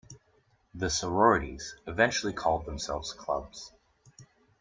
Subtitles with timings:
[0.73, 3.71] The sororities eventually called themselves Clubs.